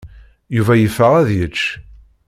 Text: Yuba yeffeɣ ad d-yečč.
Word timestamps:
Yuba 0.55 0.73
yeffeɣ 0.77 1.11
ad 1.15 1.25
d-yečč. 1.27 1.61